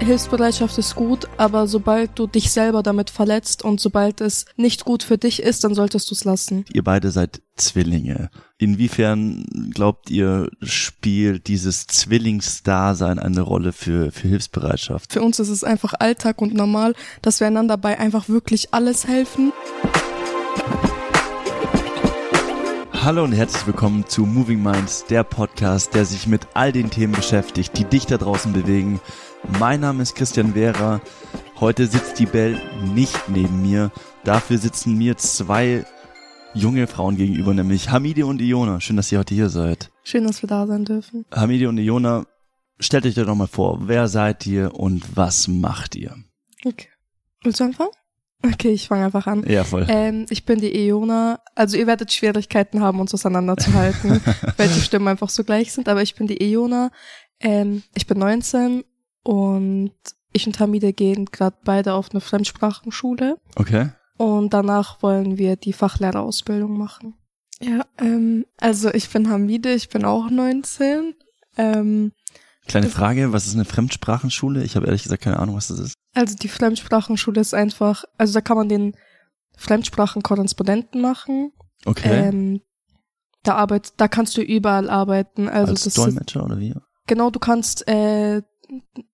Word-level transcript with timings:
Hilfsbereitschaft 0.00 0.78
ist 0.78 0.94
gut, 0.94 1.28
aber 1.36 1.66
sobald 1.66 2.18
du 2.18 2.26
dich 2.26 2.50
selber 2.50 2.82
damit 2.82 3.10
verletzt 3.10 3.62
und 3.62 3.80
sobald 3.80 4.22
es 4.22 4.46
nicht 4.56 4.86
gut 4.86 5.02
für 5.02 5.18
dich 5.18 5.42
ist, 5.42 5.62
dann 5.62 5.74
solltest 5.74 6.10
du 6.10 6.14
es 6.14 6.24
lassen. 6.24 6.64
Ihr 6.72 6.82
beide 6.82 7.10
seid 7.10 7.42
Zwillinge. 7.56 8.30
Inwiefern 8.56 9.44
glaubt 9.74 10.10
ihr, 10.10 10.50
spielt 10.62 11.48
dieses 11.48 11.86
Zwillingsdasein 11.86 13.18
eine 13.18 13.42
Rolle 13.42 13.72
für, 13.72 14.10
für 14.10 14.28
Hilfsbereitschaft? 14.28 15.12
Für 15.12 15.20
uns 15.20 15.38
ist 15.38 15.50
es 15.50 15.64
einfach 15.64 15.92
Alltag 15.98 16.40
und 16.40 16.54
normal, 16.54 16.94
dass 17.20 17.40
wir 17.40 17.46
einander 17.46 17.76
bei 17.76 17.98
einfach 17.98 18.28
wirklich 18.28 18.72
alles 18.72 19.06
helfen. 19.06 19.52
Hallo 23.02 23.24
und 23.24 23.32
herzlich 23.32 23.66
willkommen 23.66 24.04
zu 24.06 24.26
Moving 24.26 24.62
Minds, 24.62 25.06
der 25.06 25.24
Podcast, 25.24 25.94
der 25.94 26.04
sich 26.04 26.26
mit 26.26 26.48
all 26.52 26.70
den 26.70 26.90
Themen 26.90 27.14
beschäftigt, 27.14 27.76
die 27.78 27.84
dich 27.84 28.04
da 28.04 28.18
draußen 28.18 28.52
bewegen. 28.52 29.00
Mein 29.58 29.80
Name 29.80 30.02
ist 30.02 30.14
Christian 30.14 30.54
Vera. 30.54 31.00
Heute 31.58 31.86
sitzt 31.86 32.18
die 32.18 32.26
Bell 32.26 32.60
nicht 32.94 33.28
neben 33.28 33.62
mir. 33.62 33.90
Dafür 34.24 34.58
sitzen 34.58 34.96
mir 34.96 35.16
zwei 35.16 35.84
junge 36.54 36.86
Frauen 36.86 37.16
gegenüber, 37.16 37.54
nämlich 37.54 37.90
Hamidi 37.90 38.22
und 38.22 38.40
Iona. 38.40 38.80
Schön, 38.80 38.96
dass 38.96 39.10
ihr 39.12 39.18
heute 39.18 39.34
hier 39.34 39.48
seid. 39.48 39.90
Schön, 40.04 40.26
dass 40.26 40.42
wir 40.42 40.48
da 40.48 40.66
sein 40.66 40.84
dürfen. 40.84 41.24
Hamidi 41.32 41.66
und 41.66 41.78
Iona, 41.78 42.26
stellt 42.78 43.06
euch 43.06 43.14
doch 43.14 43.34
mal 43.34 43.46
vor, 43.46 43.78
wer 43.82 44.08
seid 44.08 44.46
ihr 44.46 44.74
und 44.74 45.16
was 45.16 45.48
macht 45.48 45.96
ihr? 45.96 46.16
Okay. 46.64 46.88
Willst 47.42 47.60
du 47.60 47.64
anfangen? 47.64 47.90
Okay, 48.42 48.70
ich 48.70 48.88
fange 48.88 49.04
einfach 49.04 49.26
an. 49.26 49.44
Ja, 49.46 49.64
voll. 49.64 49.86
Ähm, 49.88 50.24
ich 50.30 50.46
bin 50.46 50.60
die 50.60 50.74
Iona. 50.74 51.40
Also 51.54 51.76
ihr 51.76 51.86
werdet 51.86 52.12
Schwierigkeiten 52.12 52.80
haben, 52.80 53.00
uns 53.00 53.12
auseinanderzuhalten, 53.12 54.22
weil 54.56 54.68
die 54.68 54.80
Stimmen 54.80 55.08
einfach 55.08 55.28
so 55.28 55.44
gleich 55.44 55.72
sind. 55.72 55.88
Aber 55.88 56.00
ich 56.00 56.14
bin 56.14 56.26
die 56.26 56.42
Iona. 56.42 56.90
Ähm, 57.40 57.82
ich 57.94 58.06
bin 58.06 58.18
19 58.18 58.84
und 59.22 59.92
ich 60.32 60.46
und 60.46 60.58
Hamide 60.60 60.92
gehen 60.92 61.26
gerade 61.26 61.56
beide 61.64 61.94
auf 61.94 62.10
eine 62.10 62.20
Fremdsprachenschule. 62.20 63.36
Okay. 63.56 63.90
Und 64.16 64.52
danach 64.52 65.02
wollen 65.02 65.38
wir 65.38 65.56
die 65.56 65.72
Fachlehrerausbildung 65.72 66.76
machen. 66.76 67.14
Ja, 67.60 67.84
ähm, 67.98 68.46
also 68.58 68.92
ich 68.92 69.08
bin 69.10 69.28
Hamide, 69.30 69.72
ich 69.72 69.88
bin 69.88 70.04
auch 70.04 70.30
19. 70.30 71.14
Ähm, 71.56 72.12
Kleine 72.66 72.88
Frage, 72.88 73.32
was 73.32 73.46
ist 73.46 73.54
eine 73.54 73.64
Fremdsprachenschule? 73.64 74.62
Ich 74.62 74.76
habe 74.76 74.86
ehrlich 74.86 75.02
gesagt 75.02 75.22
keine 75.22 75.38
Ahnung, 75.38 75.56
was 75.56 75.68
das 75.68 75.78
ist. 75.80 75.94
also 76.14 76.36
die 76.36 76.48
Fremdsprachenschule 76.48 77.40
ist 77.40 77.54
einfach, 77.54 78.04
also 78.16 78.32
da 78.34 78.40
kann 78.40 78.56
man 78.56 78.68
den 78.68 78.94
Fremdsprachenkorrespondenten 79.56 81.00
machen. 81.00 81.52
Okay. 81.84 82.28
Ähm, 82.28 82.60
da 83.42 83.54
arbeit, 83.56 83.94
da 83.96 84.08
kannst 84.08 84.36
du 84.36 84.42
überall 84.42 84.88
arbeiten. 84.90 85.48
Also 85.48 85.72
Als 85.72 85.80
das 85.84 85.86
ist, 85.88 85.98
Dolmetscher 85.98 86.44
oder 86.44 86.58
wie? 86.58 86.74
genau, 87.06 87.30
du 87.30 87.38
kannst, 87.38 87.88
äh, 87.88 88.42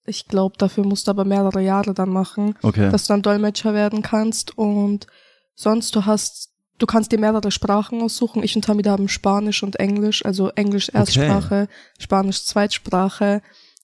ich 0.04 0.26
glaube, 0.28 0.56
dafür 0.58 0.84
musst 0.84 1.06
du 1.06 1.10
aber 1.10 1.24
mehrere 1.24 1.60
Jahre 1.62 1.94
dann 1.94 2.10
machen, 2.10 2.54
Okay. 2.62 2.90
dass 2.90 3.06
du 3.06 3.12
dann 3.12 3.22
Dolmetscher 3.22 3.74
werden 3.74 4.02
kannst 4.02 4.56
und 4.56 5.06
sonst 5.54 5.94
du 5.96 6.04
hast, 6.06 6.50
du 6.78 6.86
kannst 6.86 7.12
dir 7.12 7.18
mehrere 7.18 7.50
Sprachen 7.50 8.02
aussuchen. 8.02 8.42
Ich 8.42 8.54
und 8.56 8.66
Hamida 8.68 8.90
haben 8.92 9.08
Spanisch 9.08 9.62
und 9.62 9.76
Englisch, 9.76 10.24
also 10.24 10.50
Englisch 10.50 10.90
Erstsprache, 10.90 11.68
Spanisch 11.98 12.44
Zweitsprache. 12.44 13.42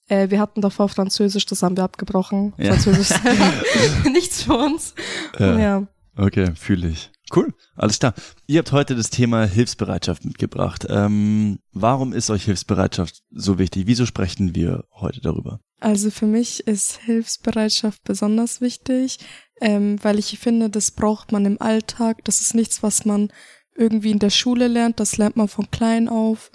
Äh, 0.09 0.31
wir 0.31 0.41
hatten 0.41 0.61
davor 0.61 0.89
Französisch, 0.89 1.47
das 1.47 1.63
haben 1.63 1.77
wir 1.77 1.85
abgebrochen. 1.85 2.53
Ja. 2.59 2.73
Französisch 2.73 3.11
nichts 4.13 4.43
für 4.43 4.55
uns. 4.55 4.95
Äh, 5.39 5.63
Ja. 5.63 5.87
Okay, 6.17 6.53
fühle 6.55 6.89
ich. 6.89 7.11
Cool, 7.35 7.55
alles 7.77 7.99
klar. 7.99 8.15
Ihr 8.47 8.59
habt 8.59 8.73
heute 8.73 8.95
das 8.95 9.09
Thema 9.09 9.47
Hilfsbereitschaft 9.47 10.25
mitgebracht. 10.25 10.87
Ähm, 10.91 11.61
warum 11.73 12.13
ist 12.13 12.29
euch 12.29 12.45
Hilfsbereitschaft 12.45 13.23
so 13.31 13.59
wichtig? 13.59 13.87
Wieso 13.87 14.05
sprechen 14.05 14.55
wir 14.55 14.85
heute 14.93 15.21
darüber? 15.23 15.61
Also 15.81 16.11
für 16.11 16.27
mich 16.27 16.67
ist 16.67 16.99
Hilfsbereitschaft 16.99 18.05
besonders 18.05 18.61
wichtig, 18.61 19.19
ähm, 19.61 19.97
weil 20.03 20.19
ich 20.19 20.39
finde, 20.39 20.69
das 20.69 20.91
braucht 20.91 21.33
man 21.33 21.47
im 21.47 21.61
Alltag. 21.61 22.23
Das 22.25 22.41
ist 22.41 22.55
nichts, 22.55 22.83
was 22.83 23.07
man 23.07 23.33
irgendwie 23.75 24.11
in 24.11 24.19
der 24.19 24.31
Schule 24.31 24.69
lernt. 24.69 25.01
Das 25.01 25.17
lernt 25.17 25.37
man 25.37 25.49
von 25.49 25.71
klein 25.71 26.09
auf. 26.09 26.51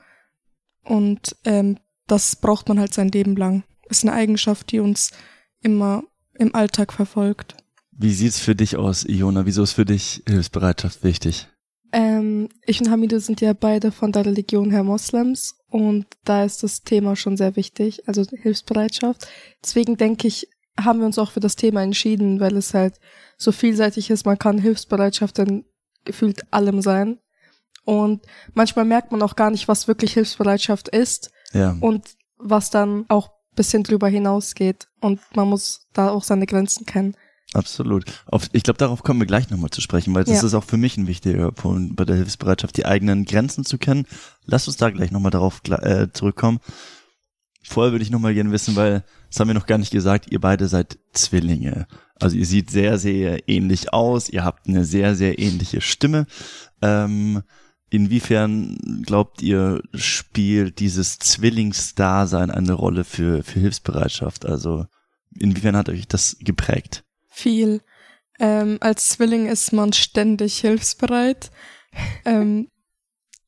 Und 0.83 1.35
ähm, 1.43 1.77
das 2.05 2.35
braucht 2.35 2.69
man 2.69 2.79
halt 2.79 2.93
sein 2.93 3.09
Leben 3.09 3.35
lang. 3.35 3.63
Ist 3.89 4.03
eine 4.03 4.13
Eigenschaft, 4.13 4.71
die 4.71 4.79
uns 4.79 5.11
immer 5.61 6.03
im 6.35 6.53
Alltag 6.53 6.93
verfolgt. 6.93 7.55
Wie 7.97 8.13
sieht's 8.13 8.39
für 8.39 8.55
dich 8.55 8.77
aus, 8.77 9.05
Iona? 9.05 9.45
Wieso 9.45 9.63
ist 9.63 9.73
für 9.73 9.85
dich 9.85 10.23
Hilfsbereitschaft 10.27 11.03
wichtig? 11.03 11.47
Ähm, 11.91 12.49
ich 12.65 12.79
und 12.81 12.89
Hamide 12.89 13.19
sind 13.19 13.41
ja 13.41 13.53
beide 13.53 13.91
von 13.91 14.11
der 14.11 14.25
Religion 14.25 14.71
her 14.71 14.83
Moslems 14.83 15.55
und 15.69 16.05
da 16.25 16.43
ist 16.43 16.61
das 16.61 16.83
Thema 16.83 17.15
schon 17.15 17.37
sehr 17.37 17.55
wichtig, 17.55 18.07
also 18.07 18.23
Hilfsbereitschaft. 18.29 19.27
Deswegen 19.63 19.97
denke 19.97 20.27
ich, 20.27 20.47
haben 20.79 20.99
wir 20.99 21.05
uns 21.05 21.17
auch 21.17 21.31
für 21.31 21.39
das 21.39 21.55
Thema 21.55 21.81
entschieden, 21.81 22.39
weil 22.39 22.55
es 22.57 22.73
halt 22.73 22.99
so 23.37 23.51
vielseitig 23.51 24.09
ist. 24.09 24.25
Man 24.25 24.37
kann 24.37 24.57
Hilfsbereitschaft 24.59 25.39
in 25.39 25.65
gefühlt 26.05 26.41
allem 26.53 26.81
sein. 26.81 27.19
Und 27.83 28.21
manchmal 28.53 28.85
merkt 28.85 29.11
man 29.11 29.21
auch 29.21 29.35
gar 29.35 29.49
nicht, 29.49 29.67
was 29.67 29.87
wirklich 29.87 30.13
Hilfsbereitschaft 30.13 30.89
ist 30.89 31.31
Ja. 31.53 31.75
und 31.79 32.15
was 32.37 32.69
dann 32.69 33.05
auch 33.07 33.31
bisschen 33.55 33.83
drüber 33.83 34.07
hinausgeht. 34.07 34.87
Und 35.01 35.19
man 35.35 35.47
muss 35.49 35.87
da 35.93 36.09
auch 36.09 36.23
seine 36.23 36.45
Grenzen 36.45 36.85
kennen. 36.85 37.15
Absolut. 37.53 38.05
Auf, 38.25 38.49
ich 38.51 38.63
glaube, 38.63 38.77
darauf 38.77 39.03
kommen 39.03 39.21
wir 39.21 39.25
gleich 39.27 39.49
nochmal 39.49 39.69
zu 39.69 39.81
sprechen, 39.81 40.13
weil 40.13 40.25
das 40.25 40.41
Ja. 40.41 40.45
ist 40.47 40.53
auch 40.53 40.65
für 40.65 40.77
mich 40.77 40.97
ein 40.97 41.07
wichtiger 41.07 41.51
Punkt 41.51 41.95
bei 41.95 42.03
der 42.05 42.17
Hilfsbereitschaft, 42.17 42.75
die 42.77 42.85
eigenen 42.85 43.25
Grenzen 43.25 43.63
zu 43.65 43.77
kennen. 43.77 44.05
Lass 44.45 44.67
uns 44.67 44.77
da 44.77 44.89
gleich 44.89 45.11
nochmal 45.11 45.31
darauf 45.31 45.61
äh, 45.69 46.07
zurückkommen. 46.11 46.59
Vorher 47.63 47.91
würde 47.93 48.03
ich 48.03 48.11
nochmal 48.11 48.33
gerne 48.33 48.51
wissen, 48.51 48.75
weil 48.75 49.03
das 49.29 49.39
haben 49.39 49.47
wir 49.47 49.53
noch 49.53 49.65
gar 49.65 49.77
nicht 49.77 49.91
gesagt, 49.91 50.31
ihr 50.31 50.39
beide 50.39 50.67
seid 50.67 50.99
Zwillinge. 51.13 51.87
Also 52.19 52.35
ihr 52.37 52.45
seht 52.45 52.69
sehr, 52.69 52.97
sehr 52.97 53.47
ähnlich 53.49 53.93
aus, 53.93 54.29
ihr 54.29 54.43
habt 54.43 54.67
eine 54.67 54.85
sehr, 54.85 55.15
sehr 55.15 55.39
ähnliche 55.39 55.81
Stimme. 55.81 56.27
Ähm, 56.81 57.43
inwiefern 57.89 59.03
glaubt 59.05 59.41
ihr, 59.41 59.81
spielt 59.93 60.79
dieses 60.79 61.19
Zwillingsdasein 61.19 62.51
eine 62.51 62.73
Rolle 62.73 63.03
für, 63.03 63.43
für 63.43 63.59
Hilfsbereitschaft? 63.59 64.45
Also 64.45 64.85
inwiefern 65.37 65.75
hat 65.75 65.89
euch 65.89 66.07
das 66.07 66.37
geprägt? 66.39 67.03
Viel. 67.37 67.81
Ähm, 68.39 68.77
als 68.81 69.09
Zwilling 69.09 69.47
ist 69.47 69.73
man 69.73 69.93
ständig 69.93 70.59
hilfsbereit. 70.59 71.51
Ähm, 72.25 72.69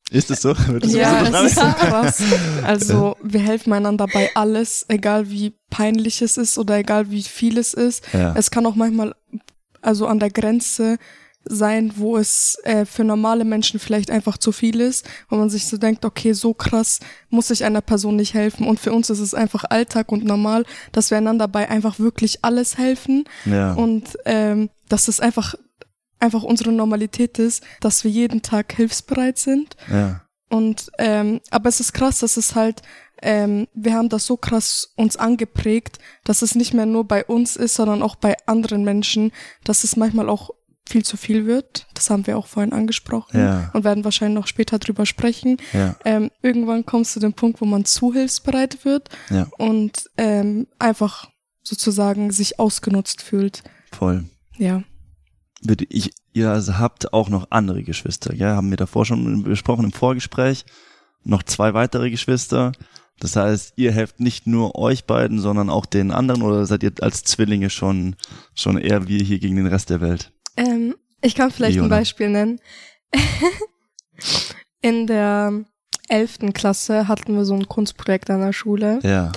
Ist 0.09 0.31
es 0.31 0.41
so? 0.41 0.53
Das 0.53 0.93
ja, 0.93 1.25
so 1.25 1.33
es 1.33 1.51
ist 1.51 1.59
so 1.59 1.67
krass. 1.67 2.23
Also 2.63 3.17
wir 3.21 3.41
helfen 3.41 3.73
einander 3.73 4.07
bei 4.07 4.31
alles, 4.35 4.85
egal 4.87 5.29
wie 5.29 5.53
peinlich 5.69 6.21
es 6.21 6.37
ist 6.37 6.57
oder 6.57 6.77
egal 6.77 7.11
wie 7.11 7.23
viel 7.23 7.57
es 7.57 7.73
ist. 7.73 8.03
ja. 8.13 8.33
Es 8.35 8.49
kann 8.49 8.65
auch 8.65 8.75
manchmal 8.75 9.13
also 9.81 10.07
an 10.07 10.19
der 10.19 10.31
Grenze 10.31 10.97
sein, 11.49 11.91
wo 11.95 12.17
es 12.17 12.57
äh, 12.63 12.85
für 12.85 13.03
normale 13.03 13.43
Menschen 13.43 13.79
vielleicht 13.79 14.11
einfach 14.11 14.37
zu 14.37 14.51
viel 14.51 14.79
ist, 14.79 15.05
wo 15.29 15.35
man 15.35 15.49
sich 15.49 15.65
so 15.67 15.77
denkt, 15.77 16.05
okay, 16.05 16.33
so 16.33 16.53
krass 16.53 16.99
muss 17.29 17.49
ich 17.49 17.65
einer 17.65 17.81
Person 17.81 18.15
nicht 18.15 18.33
helfen. 18.33 18.67
Und 18.67 18.79
für 18.79 18.93
uns 18.93 19.09
ist 19.09 19.19
es 19.19 19.33
einfach 19.33 19.65
Alltag 19.69 20.11
und 20.11 20.23
normal, 20.23 20.63
dass 20.91 21.09
wir 21.11 21.17
einander 21.17 21.47
bei 21.47 21.67
einfach 21.69 21.99
wirklich 21.99 22.45
alles 22.45 22.77
helfen. 22.77 23.25
ja. 23.45 23.73
Und 23.73 24.17
ähm, 24.25 24.69
dass 24.87 25.07
es 25.07 25.19
einfach, 25.19 25.55
einfach 26.19 26.43
unsere 26.43 26.71
Normalität 26.71 27.39
ist, 27.39 27.63
dass 27.81 28.03
wir 28.03 28.11
jeden 28.11 28.41
Tag 28.41 28.73
hilfsbereit 28.73 29.37
sind. 29.37 29.75
ja. 29.91 30.21
Und 30.49 30.91
ähm, 30.97 31.41
aber 31.51 31.69
es 31.69 31.79
ist 31.79 31.93
krass, 31.93 32.19
dass 32.19 32.35
es 32.35 32.55
halt, 32.55 32.81
ähm, 33.21 33.67
wir 33.75 33.93
haben 33.93 34.09
das 34.09 34.25
so 34.25 34.35
krass 34.35 34.93
uns 34.95 35.15
angeprägt, 35.15 35.99
dass 36.23 36.41
es 36.41 36.55
nicht 36.55 36.73
mehr 36.73 36.87
nur 36.87 37.07
bei 37.07 37.23
uns 37.23 37.55
ist, 37.55 37.75
sondern 37.75 38.01
auch 38.01 38.15
bei 38.15 38.35
anderen 38.47 38.83
Menschen, 38.83 39.31
dass 39.63 39.83
es 39.83 39.95
manchmal 39.95 40.27
auch 40.27 40.49
viel 40.89 41.05
zu 41.05 41.15
viel 41.17 41.45
wird. 41.45 41.87
Das 41.93 42.09
haben 42.09 42.27
wir 42.27 42.37
auch 42.37 42.47
vorhin 42.47 42.73
angesprochen 42.73 43.39
Ja. 43.39 43.69
und 43.73 43.83
werden 43.83 44.03
wahrscheinlich 44.03 44.35
noch 44.39 44.47
später 44.47 44.79
drüber 44.79 45.05
sprechen. 45.05 45.57
Ja. 45.73 45.95
Ähm, 46.03 46.31
irgendwann 46.41 46.85
kommst 46.85 47.11
du 47.15 47.19
zu 47.19 47.25
dem 47.27 47.33
Punkt, 47.33 47.61
wo 47.61 47.65
man 47.65 47.85
zu 47.85 48.13
hilfsbereit 48.13 48.83
wird 48.85 49.09
Ja. 49.29 49.47
und 49.57 50.09
ähm, 50.17 50.67
einfach 50.79 51.29
sozusagen 51.63 52.31
sich 52.31 52.59
ausgenutzt 52.59 53.21
fühlt. 53.21 53.63
Voll. 53.91 54.25
Ja. 54.57 54.83
Bitte, 55.61 55.85
ich, 55.89 56.11
ihr 56.33 56.49
also 56.49 56.77
habt 56.77 57.13
auch 57.13 57.29
noch 57.29 57.47
andere 57.51 57.83
Geschwister, 57.83 58.33
ja? 58.33 58.55
Haben 58.55 58.69
wir 58.69 58.77
davor 58.77 59.05
schon 59.05 59.43
besprochen 59.43 59.85
im 59.85 59.91
Vorgespräch. 59.91 60.65
Noch 61.23 61.43
zwei 61.43 61.73
weitere 61.73 62.09
Geschwister. 62.09 62.71
Das 63.19 63.35
heißt, 63.35 63.73
ihr 63.75 63.91
helft 63.91 64.21
nicht 64.21 64.47
nur 64.47 64.75
euch 64.75 65.03
beiden, 65.05 65.39
sondern 65.39 65.69
auch 65.69 65.85
den 65.85 66.11
anderen 66.11 66.41
oder 66.41 66.65
seid 66.65 66.83
ihr 66.83 66.93
als 67.01 67.23
Zwillinge 67.23 67.69
schon, 67.69 68.15
schon 68.55 68.77
eher 68.77 69.09
wie 69.09 69.21
hier 69.23 69.39
gegen 69.39 69.57
den 69.57 69.67
Rest 69.67 69.89
der 69.89 69.99
Welt? 69.99 70.31
Ähm, 70.59 70.95
ich 71.21 71.35
kann 71.35 71.51
vielleicht 71.51 71.77
ein 71.77 71.83
Leona. 71.83 71.95
Beispiel 71.97 72.29
nennen. 72.29 72.59
In 74.81 75.07
der 75.07 75.65
elften 76.07 76.53
Klasse 76.53 77.07
hatten 77.07 77.35
wir 77.35 77.45
so 77.45 77.53
ein 77.53 77.67
Kunstprojekt 77.67 78.29
an 78.29 78.41
der 78.41 78.53
Schule 78.53 78.99
Ja. 79.03 79.31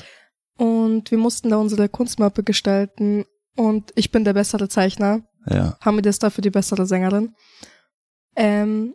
und 0.56 1.10
wir 1.10 1.18
mussten 1.18 1.50
da 1.50 1.56
unsere 1.56 1.88
Kunstmappe 1.88 2.42
gestalten 2.42 3.24
und 3.56 3.92
ich 3.94 4.10
bin 4.10 4.24
der 4.24 4.32
bessere 4.32 4.68
Zeichner. 4.68 5.22
Ja. 5.48 5.76
Hamid 5.84 6.06
ist 6.06 6.22
dafür 6.22 6.42
die 6.42 6.50
bessere 6.50 6.86
Sängerin. 6.86 7.34
Ähm, 8.36 8.94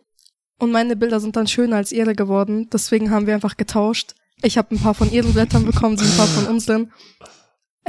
und 0.58 0.72
meine 0.72 0.96
Bilder 0.96 1.20
sind 1.20 1.36
dann 1.36 1.46
schöner 1.46 1.76
als 1.76 1.92
ihre 1.92 2.14
geworden, 2.14 2.68
deswegen 2.72 3.10
haben 3.10 3.26
wir 3.26 3.34
einfach 3.34 3.56
getauscht. 3.56 4.14
Ich 4.42 4.56
habe 4.58 4.74
ein 4.74 4.80
paar 4.80 4.94
von 4.94 5.12
ihren 5.12 5.32
Blättern 5.32 5.64
bekommen, 5.64 5.96
sie 5.96 6.04
ein 6.10 6.16
paar 6.16 6.26
von 6.26 6.46
unseren. 6.46 6.92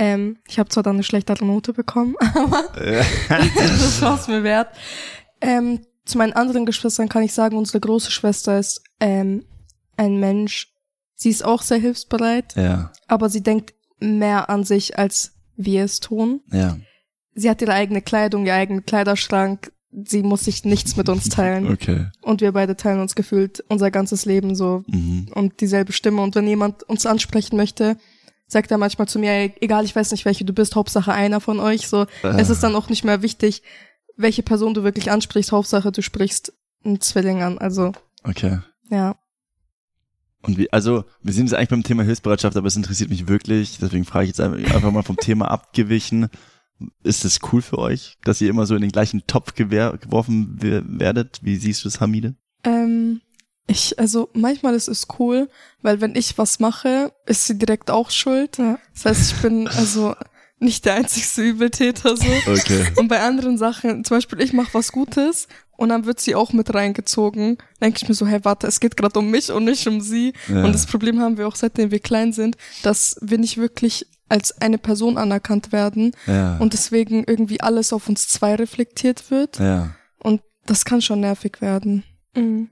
Ähm, 0.01 0.37
ich 0.47 0.57
habe 0.59 0.69
zwar 0.69 0.81
dann 0.81 0.95
eine 0.95 1.03
schlechtere 1.03 1.45
Note 1.45 1.73
bekommen, 1.73 2.15
aber 2.33 2.69
das 2.77 4.01
war 4.01 4.17
es 4.17 4.27
mir 4.29 4.43
wert. 4.43 4.69
Ähm, 5.41 5.81
zu 6.05 6.17
meinen 6.17 6.33
anderen 6.33 6.65
Geschwistern 6.65 7.09
kann 7.09 7.23
ich 7.23 7.33
sagen, 7.33 7.57
unsere 7.57 7.81
große 7.81 8.09
Schwester 8.11 8.57
ist 8.57 8.81
ähm, 9.01 9.43
ein 9.97 10.17
Mensch. 10.19 10.73
Sie 11.15 11.29
ist 11.29 11.43
auch 11.43 11.61
sehr 11.61 11.79
hilfsbereit, 11.79 12.55
Ja, 12.55 12.91
aber 13.07 13.29
sie 13.29 13.43
denkt 13.43 13.73
mehr 13.99 14.49
an 14.49 14.63
sich, 14.63 14.97
als 14.97 15.33
wir 15.57 15.83
es 15.83 15.99
tun. 15.99 16.41
ja. 16.51 16.77
Sie 17.35 17.49
hat 17.49 17.61
ihre 17.61 17.73
eigene 17.73 18.01
Kleidung, 18.01 18.45
ihren 18.45 18.55
eigenen 18.59 18.85
Kleiderschrank. 18.85 19.71
Sie 19.91 20.23
muss 20.23 20.43
sich 20.45 20.65
nichts 20.65 20.97
mit 20.97 21.07
uns 21.09 21.29
teilen. 21.29 21.67
Okay. 21.71 22.07
Und 22.21 22.41
wir 22.41 22.51
beide 22.51 22.75
teilen 22.75 22.99
uns 22.99 23.15
gefühlt 23.15 23.63
unser 23.69 23.91
ganzes 23.91 24.25
Leben 24.25 24.55
so 24.55 24.83
Mhm. 24.87 25.27
und 25.35 25.61
dieselbe 25.61 25.93
Stimme. 25.93 26.21
Und 26.21 26.35
wenn 26.35 26.47
jemand 26.47 26.83
uns 26.83 27.05
ansprechen 27.05 27.55
möchte, 27.55 27.97
sagt 28.49 28.69
er 28.71 28.77
manchmal 28.77 29.07
zu 29.07 29.17
mir, 29.19 29.31
"Ey, 29.31 29.53
egal, 29.61 29.85
ich 29.85 29.95
weiß 29.95 30.11
nicht, 30.11 30.25
welche 30.25 30.43
du 30.43 30.51
bist, 30.51 30.75
Hauptsache 30.75 31.13
einer 31.13 31.39
von 31.39 31.61
euch. 31.61 31.87
So, 31.87 32.05
es 32.23 32.49
ist 32.49 32.61
dann 32.63 32.75
auch 32.75 32.89
nicht 32.89 33.05
mehr 33.05 33.21
wichtig, 33.21 33.63
welche 34.17 34.43
Person 34.43 34.73
du 34.73 34.83
wirklich 34.83 35.09
ansprichst. 35.11 35.53
Hauptsache, 35.53 35.91
du 35.93 36.01
sprichst 36.01 36.51
einen 36.83 36.99
Zwilling 36.99 37.41
an. 37.41 37.57
Also, 37.59 37.93
Okay. 38.23 38.59
ja. 38.89 39.15
Und 40.41 40.57
wie, 40.57 40.71
also, 40.71 41.03
wir 41.21 41.33
sind 41.33 41.45
jetzt 41.47 41.53
eigentlich 41.53 41.69
beim 41.69 41.83
Thema 41.83 42.03
Hilfsbereitschaft, 42.03 42.55
aber 42.57 42.67
es 42.67 42.75
interessiert 42.75 43.09
mich 43.09 43.27
wirklich, 43.27 43.77
deswegen 43.79 44.05
frage 44.05 44.23
ich 44.25 44.29
jetzt 44.29 44.39
einfach 44.41 44.91
mal 44.91 45.03
vom 45.03 45.17
Thema 45.17 45.45
abgewichen. 45.51 46.27
Ist 47.03 47.25
es 47.25 47.39
cool 47.51 47.61
für 47.61 47.77
euch, 47.77 48.17
dass 48.23 48.39
ihr 48.39 48.49
immer 48.49 48.65
so 48.65 48.73
in 48.75 48.81
den 48.81 48.91
gleichen 48.91 49.27
Topf 49.27 49.53
geworfen 49.53 50.55
wer- 50.61 50.83
werdet? 50.87 51.39
Wie 51.43 51.57
siehst 51.57 51.83
du 51.83 51.89
es, 51.89 51.99
Hamide? 51.99 52.35
Ähm, 52.63 53.19
ich, 53.69 53.97
also 53.99 54.29
manchmal 54.33 54.73
ist 54.75 54.87
es 54.87 55.07
cool, 55.19 55.49
weil 55.81 56.01
wenn 56.01 56.15
ich 56.15 56.37
was 56.37 56.59
mache, 56.59 57.13
ist 57.25 57.45
sie 57.47 57.57
direkt 57.57 57.89
auch 57.91 58.09
schuld. 58.11 58.57
Das 58.59 59.05
heißt, 59.05 59.31
ich 59.33 59.41
bin 59.41 59.67
also 59.67 60.15
nicht 60.59 60.83
der 60.85 60.95
einzigste 60.95 61.41
Übeltäter 61.41 62.17
so. 62.17 62.25
Okay. 62.47 62.87
Und 62.97 63.07
bei 63.07 63.21
anderen 63.21 63.57
Sachen, 63.57 64.03
zum 64.03 64.17
Beispiel 64.17 64.41
ich 64.41 64.51
mache 64.53 64.73
was 64.73 64.91
Gutes 64.91 65.47
und 65.77 65.89
dann 65.89 66.05
wird 66.05 66.19
sie 66.19 66.35
auch 66.35 66.51
mit 66.51 66.73
reingezogen. 66.73 67.57
Denke 67.81 67.99
ich 68.01 68.09
mir 68.09 68.15
so, 68.15 68.27
hey, 68.27 68.39
warte, 68.43 68.67
es 68.67 68.81
geht 68.81 68.97
gerade 68.97 69.17
um 69.19 69.29
mich 69.31 69.51
und 69.51 69.63
nicht 69.63 69.87
um 69.87 70.01
sie. 70.01 70.33
Ja. 70.49 70.65
Und 70.65 70.73
das 70.73 70.85
Problem 70.85 71.21
haben 71.21 71.37
wir 71.37 71.47
auch 71.47 71.55
seitdem 71.55 71.91
wir 71.91 71.99
klein 71.99 72.33
sind, 72.33 72.57
dass 72.83 73.15
wir 73.21 73.37
nicht 73.37 73.55
wirklich 73.57 74.05
als 74.27 74.61
eine 74.61 74.77
Person 74.77 75.17
anerkannt 75.17 75.71
werden 75.71 76.11
Ja. 76.27 76.57
und 76.57 76.73
deswegen 76.73 77.23
irgendwie 77.25 77.61
alles 77.61 77.93
auf 77.93 78.09
uns 78.09 78.27
zwei 78.27 78.55
reflektiert 78.55 79.31
wird. 79.31 79.59
ja. 79.59 79.91
Und 80.21 80.41
das 80.65 80.83
kann 80.85 81.01
schon 81.01 81.21
nervig 81.21 81.61
werden. 81.61 82.03
Mhm. 82.35 82.69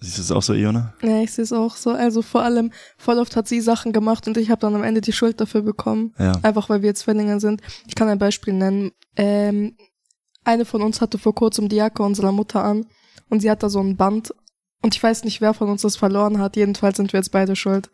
Siehst 0.00 0.18
du 0.18 0.22
es 0.22 0.30
auch 0.30 0.42
so, 0.42 0.54
Iona? 0.54 0.94
Ja, 1.02 1.20
ich 1.22 1.32
sehe 1.32 1.42
es 1.42 1.52
auch 1.52 1.74
so. 1.74 1.90
Also 1.90 2.22
vor 2.22 2.42
allem, 2.42 2.72
voll 2.96 3.18
oft 3.18 3.34
hat 3.34 3.48
sie 3.48 3.60
Sachen 3.60 3.92
gemacht 3.92 4.28
und 4.28 4.36
ich 4.36 4.50
habe 4.50 4.60
dann 4.60 4.74
am 4.76 4.84
Ende 4.84 5.00
die 5.00 5.12
Schuld 5.12 5.40
dafür 5.40 5.62
bekommen. 5.62 6.14
Ja. 6.18 6.32
Einfach 6.42 6.68
weil 6.68 6.82
wir 6.82 6.94
Zwillinge 6.94 7.40
sind. 7.40 7.62
Ich 7.86 7.96
kann 7.96 8.08
ein 8.08 8.18
Beispiel 8.18 8.54
nennen. 8.54 8.92
Ähm, 9.16 9.76
eine 10.44 10.64
von 10.64 10.82
uns 10.82 11.00
hatte 11.00 11.18
vor 11.18 11.34
kurzem 11.34 11.68
die 11.68 11.76
Jacke 11.76 12.02
unserer 12.02 12.30
Mutter 12.30 12.62
an 12.62 12.86
und 13.28 13.40
sie 13.40 13.50
hat 13.50 13.62
da 13.62 13.68
so 13.68 13.80
ein 13.80 13.96
Band. 13.96 14.32
Und 14.82 14.94
ich 14.94 15.02
weiß 15.02 15.24
nicht, 15.24 15.40
wer 15.40 15.52
von 15.52 15.68
uns 15.68 15.82
das 15.82 15.96
verloren 15.96 16.38
hat. 16.38 16.56
Jedenfalls 16.56 16.96
sind 16.96 17.12
wir 17.12 17.18
jetzt 17.18 17.32
beide 17.32 17.56
schuld. 17.56 17.90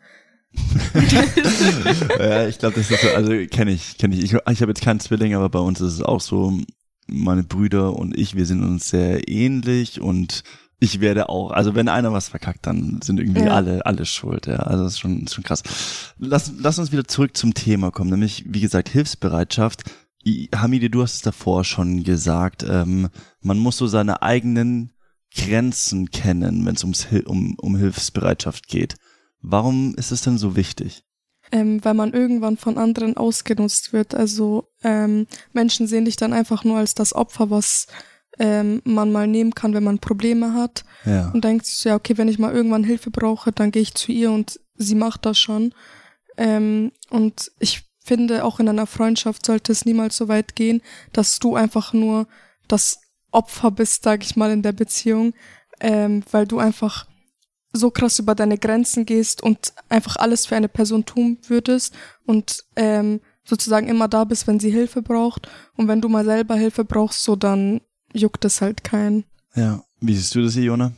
ja, 2.19 2.47
ich 2.47 2.59
glaube, 2.59 2.75
das 2.75 2.91
ist 2.91 3.01
so, 3.01 3.09
also 3.09 3.31
kenne 3.49 3.71
ich, 3.71 3.97
kenne 3.97 4.15
ich. 4.15 4.23
Ich, 4.23 4.33
ich 4.33 4.61
habe 4.61 4.71
jetzt 4.71 4.83
keinen 4.83 4.99
Zwilling, 4.99 5.33
aber 5.33 5.49
bei 5.49 5.59
uns 5.59 5.81
ist 5.81 5.93
es 5.93 6.01
auch 6.03 6.21
so, 6.21 6.53
meine 7.07 7.43
Brüder 7.43 7.95
und 7.95 8.17
ich, 8.17 8.35
wir 8.35 8.45
sind 8.45 8.63
uns 8.63 8.89
sehr 8.89 9.27
ähnlich 9.27 10.01
und 10.01 10.43
ich 10.79 10.99
werde 10.99 11.29
auch, 11.29 11.51
also 11.51 11.73
wenn 11.75 11.87
einer 11.87 12.11
was 12.11 12.27
verkackt, 12.29 12.65
dann 12.67 12.99
sind 13.01 13.19
irgendwie 13.19 13.41
Ja. 13.45 13.53
alle, 13.55 13.85
alle 13.85 14.05
schuld, 14.05 14.45
ja. 14.47 14.57
Also 14.57 14.83
das 14.83 14.93
ist 14.93 14.99
schon, 14.99 15.23
ist 15.23 15.33
schon 15.33 15.43
krass. 15.43 15.63
Lass, 16.17 16.51
lass 16.57 16.79
uns 16.79 16.91
wieder 16.91 17.05
zurück 17.05 17.35
zum 17.37 17.53
Thema 17.53 17.91
kommen, 17.91 18.09
nämlich, 18.09 18.43
wie 18.47 18.61
gesagt, 18.61 18.89
Hilfsbereitschaft. 18.89 19.83
I- 20.25 20.49
Hamide, 20.55 20.89
du 20.89 21.01
hast 21.03 21.15
es 21.15 21.21
davor 21.21 21.63
schon 21.63 22.03
gesagt, 22.03 22.65
ähm, 22.67 23.09
man 23.41 23.57
muss 23.57 23.77
so 23.77 23.87
seine 23.87 24.21
eigenen 24.21 24.91
Grenzen 25.35 26.11
kennen, 26.11 26.65
wenn 26.65 26.75
es 26.75 26.83
ums 26.83 27.07
um, 27.25 27.55
um 27.59 27.75
Hilfsbereitschaft 27.75 28.67
geht. 28.67 28.95
Warum 29.41 29.93
ist 29.95 30.11
es 30.11 30.21
denn 30.21 30.37
so 30.37 30.55
wichtig? 30.55 31.03
Ähm, 31.51 31.83
weil 31.85 31.93
man 31.93 32.13
irgendwann 32.13 32.57
von 32.57 32.77
anderen 32.77 33.17
ausgenutzt 33.17 33.93
wird. 33.93 34.15
Also 34.15 34.69
ähm, 34.83 35.27
Menschen 35.53 35.85
sehen 35.87 36.05
dich 36.05 36.15
dann 36.15 36.33
einfach 36.33 36.63
nur 36.63 36.77
als 36.77 36.95
das 36.95 37.13
Opfer, 37.13 37.51
was 37.51 37.85
ähm, 38.39 38.81
man 38.83 39.11
mal 39.11 39.27
nehmen 39.27 39.55
kann, 39.55 39.73
wenn 39.73 39.83
man 39.83 39.99
Probleme 39.99 40.53
hat. 40.53 40.83
Ja. 41.05 41.29
und 41.31 41.43
denkt 41.43 41.65
sich 41.65 41.83
ja, 41.83 41.95
okay, 41.95 42.17
wenn 42.17 42.27
ich 42.27 42.39
mal 42.39 42.53
irgendwann 42.53 42.83
Hilfe 42.83 43.11
brauche, 43.11 43.51
dann 43.51 43.71
gehe 43.71 43.83
ich 43.83 43.93
zu 43.93 44.11
ihr 44.11 44.31
und 44.31 44.59
sie 44.75 44.95
macht 44.95 45.25
das 45.25 45.37
schon. 45.37 45.73
Ähm, 46.37 46.91
und 47.09 47.51
ich 47.59 47.83
finde, 48.03 48.43
auch 48.43 48.59
in 48.59 48.69
einer 48.69 48.87
Freundschaft 48.87 49.45
sollte 49.45 49.71
es 49.71 49.85
niemals 49.85 50.17
so 50.17 50.27
weit 50.27 50.55
gehen, 50.55 50.81
dass 51.13 51.39
du 51.39 51.55
einfach 51.55 51.93
nur 51.93 52.27
das 52.67 52.99
Opfer 53.31 53.71
bist, 53.71 54.03
sag 54.03 54.23
ich 54.23 54.35
mal, 54.35 54.51
in 54.51 54.61
der 54.61 54.71
Beziehung, 54.71 55.33
ähm, 55.79 56.23
weil 56.31 56.47
du 56.47 56.59
einfach 56.59 57.07
so 57.73 57.91
krass 57.91 58.19
über 58.19 58.35
deine 58.35 58.57
Grenzen 58.57 59.05
gehst 59.05 59.43
und 59.43 59.73
einfach 59.89 60.15
alles 60.15 60.45
für 60.45 60.55
eine 60.55 60.69
Person 60.69 61.05
tun 61.05 61.39
würdest 61.47 61.93
und 62.25 62.63
ähm, 62.75 63.19
sozusagen 63.43 63.87
immer 63.87 64.07
da 64.07 64.23
bist, 64.23 64.47
wenn 64.47 64.59
sie 64.59 64.71
Hilfe 64.71 65.01
braucht. 65.01 65.49
Und 65.75 65.87
wenn 65.87 66.01
du 66.01 66.07
mal 66.07 66.25
selber 66.25 66.55
Hilfe 66.55 66.85
brauchst, 66.85 67.23
so 67.23 67.35
dann 67.35 67.81
juckt 68.15 68.45
es 68.45 68.61
halt 68.61 68.83
keinen. 68.83 69.25
Ja. 69.55 69.83
Wie 70.01 70.15
siehst 70.15 70.33
du 70.35 70.43
das, 70.43 70.55
Iona? 70.55 70.93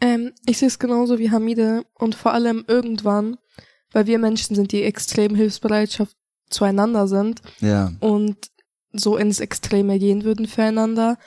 Ähm, 0.00 0.32
ich 0.46 0.58
sehe 0.58 0.68
es 0.68 0.78
genauso 0.78 1.18
wie 1.18 1.30
Hamide 1.30 1.84
und 1.94 2.14
vor 2.14 2.32
allem 2.32 2.64
irgendwann, 2.66 3.36
weil 3.92 4.06
wir 4.06 4.18
Menschen 4.18 4.54
sind, 4.56 4.72
die 4.72 4.82
extrem 4.82 5.34
Hilfsbereitschaft 5.34 6.16
zueinander 6.48 7.06
sind 7.06 7.42
Ja. 7.60 7.92
und 8.00 8.36
so 8.92 9.16
ins 9.16 9.40
Extreme 9.40 9.98
gehen 9.98 10.24
würden 10.24 10.46
füreinander. 10.46 11.18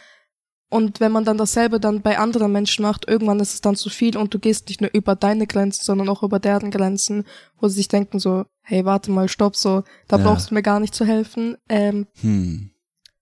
Und 0.70 1.00
wenn 1.00 1.12
man 1.12 1.24
dann 1.24 1.38
dasselbe 1.38 1.80
dann 1.80 2.02
bei 2.02 2.18
anderen 2.18 2.52
Menschen 2.52 2.81
macht, 2.81 3.08
irgendwann 3.08 3.40
ist 3.40 3.54
es 3.54 3.62
dann 3.62 3.76
zu 3.76 3.92
viel 3.92 4.18
und 4.18 4.34
du 4.34 4.40
gehst 4.40 4.69
nicht 4.69 4.81
nur 4.81 4.90
über 4.92 5.16
deine 5.16 5.46
Grenzen, 5.46 5.84
sondern 5.84 6.10
auch 6.10 6.24
über 6.24 6.40
deren 6.40 6.72
Grenzen, 6.72 7.26
wo 7.60 7.68
sie 7.68 7.76
sich 7.76 7.90
denken 7.90 8.18
so, 8.18 8.46
hey, 8.64 8.84
warte 8.86 9.12
mal, 9.12 9.30
stopp, 9.30 9.56
so, 9.56 9.84
da 10.08 10.18
Ja. 10.18 10.24
brauchst 10.24 10.50
du 10.50 10.56
mir 10.56 10.64
gar 10.64 10.80
nicht 10.80 10.96
zu 10.96 11.06
helfen. 11.06 11.58
Ähm, 11.69 12.08
Hm. 12.22 12.72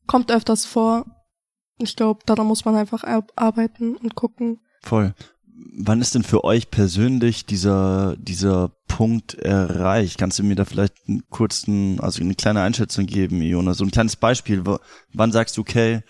kommt 0.08 0.32
öfters 0.32 0.66
vor. 0.66 1.06
Ich 1.84 1.96
glaube, 1.96 2.22
daran 2.26 2.48
muss 2.48 2.66
man 2.66 2.76
einfach 2.76 3.04
ar- 3.04 3.28
arbeiten 3.36 3.96
und 3.96 4.16
gucken. 4.16 4.60
Voll. 4.82 5.14
Wann 5.78 6.02
ist 6.02 6.16
denn 6.16 6.24
für 6.24 6.44
euch 6.44 6.72
persönlich 6.72 7.46
dieser, 7.46 8.16
dieser 8.18 8.70
Punkt 8.88 9.36
erreicht? 9.36 10.18
Kannst 10.18 10.40
du 10.40 10.44
mir 10.44 10.56
da 10.56 10.66
vielleicht 10.66 10.96
einen 11.08 11.24
kurzen, 11.30 12.00
also 12.00 12.22
eine 12.22 12.36
kleine 12.36 12.62
Einschätzung 12.62 13.06
geben, 13.06 13.42
Iona? 13.42 13.74
So 13.74 13.84
ein 13.84 13.92
kleines 13.92 14.16
Beispiel. 14.16 14.64
Wann 15.14 15.32
sagst 15.32 15.58
du, 15.58 15.62
okay, 15.62 16.02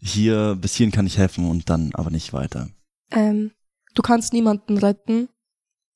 hier, 0.00 0.56
bis 0.60 0.74
hierhin 0.74 0.92
kann 0.92 1.06
ich 1.06 1.18
helfen 1.18 1.48
und 1.50 1.68
dann 1.68 1.90
aber 1.94 2.10
nicht 2.10 2.32
weiter? 2.32 2.68
Ähm, 3.10 3.52
du 3.94 4.02
kannst 4.02 4.32
niemanden 4.32 4.78
retten. 4.78 5.28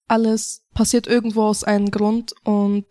Alles 0.07 0.67
passiert 0.75 1.07
irgendwo 1.07 1.45
aus 1.45 1.65
einem 1.65 1.91
Grund 1.91 2.35
und 2.45 2.85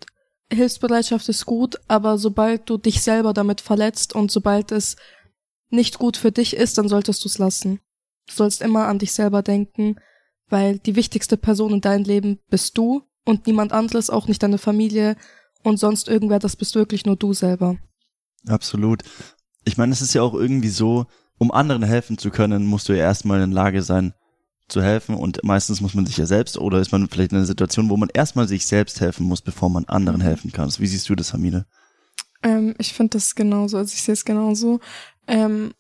Hilfsbereitschaft 0.51 1.30
ist 1.30 1.46
gut, 1.46 1.78
aber 1.88 2.18
sobald 2.18 2.70
du 2.70 2.78
dich 2.78 3.01
selber 3.01 3.34
damit 3.34 3.62
verletzt 3.62 4.13
und 4.13 4.32
sobald 4.32 4.72
es 4.72 4.98
nicht 5.72 6.00
gut 6.00 6.18
für 6.18 6.32
dich 6.32 6.56
ist, 6.56 6.78
dann 6.78 6.88
solltest 6.88 7.24
du 7.24 7.28
es 7.28 7.38
lassen. 7.38 7.80
Du 8.28 8.34
sollst 8.34 8.62
immer 8.62 8.88
an 8.88 9.00
dich 9.00 9.13
selber 9.13 9.42
denken, 9.42 9.96
weil 10.50 10.80
die 10.80 10.96
wichtigste 10.96 11.38
Person 11.38 11.74
in 11.74 11.82
deinem 11.82 12.06
Leben 12.06 12.40
bist 12.50 12.78
du 12.78 13.04
und 13.25 13.48
niemand 13.48 13.72
anderes, 13.72 14.10
auch 14.10 14.28
nicht 14.28 14.44
deine 14.44 14.58
Familie 14.58 15.16
und 15.63 15.78
sonst 15.78 16.08
irgendwer, 16.08 16.40
das 16.40 16.56
bist 16.56 16.75
wirklich 16.75 17.06
nur 17.06 17.16
du 17.16 17.34
selber. 17.34 17.78
Absolut. 18.48 19.04
Ich 19.63 19.78
meine, 19.78 19.94
es 19.94 20.01
ist 20.01 20.13
ja 20.13 20.22
auch 20.22 20.34
irgendwie 20.34 20.70
so, 20.70 21.06
um 21.38 21.51
anderen 21.51 21.84
helfen 21.84 22.18
zu 22.18 22.32
können, 22.32 22.66
musst 22.66 22.90
du 22.90 22.94
ja 22.94 23.04
erstmal 23.04 23.42
in 23.42 23.51
der 23.51 23.63
Lage 23.63 23.82
sein, 23.84 24.13
zu 24.72 24.82
helfen 24.82 25.16
und 25.16 25.44
meistens 25.44 25.82
muss 25.82 25.94
man 25.94 26.06
sich 26.06 26.18
ja 26.18 26.25
selbst 26.25 26.58
oder 26.58 26.80
ist 26.80 26.92
man 26.92 27.08
vielleicht 27.10 27.32
in 27.32 27.38
einer 27.38 27.46
Situation, 27.46 27.90
wo 27.90 27.98
man 27.98 28.10
erstmal 28.13 28.48
sich 28.48 28.66
selbst 28.66 29.01
helfen 29.01 29.28
muss, 29.28 29.42
bevor 29.42 29.70
man 29.70 29.86
anderen 29.86 30.22
helfen 30.22 30.51
kann. 30.51 30.72
Wie 30.78 30.88
siehst 30.88 31.10
du 31.10 31.16
das, 31.16 31.34
Hamide? 31.34 31.66
Ähm, 32.44 32.74
ich 32.80 32.94
finde 32.94 33.18
das 33.18 33.36
genauso, 33.36 33.78
also 33.78 33.94
ich 33.94 34.01
sehe 34.01 34.13
es 34.13 34.25
genauso. 34.25 34.80
Ähm, 35.32 35.74